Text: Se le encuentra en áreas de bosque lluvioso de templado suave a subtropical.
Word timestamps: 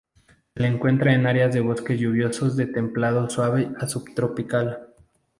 Se 0.55 0.59
le 0.63 0.67
encuentra 0.67 1.13
en 1.13 1.27
áreas 1.27 1.53
de 1.53 1.59
bosque 1.59 1.95
lluvioso 1.95 2.49
de 2.49 2.65
templado 2.65 3.29
suave 3.29 3.69
a 3.77 3.87
subtropical. 3.87 4.87